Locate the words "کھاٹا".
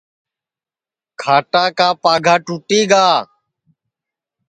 1.21-1.65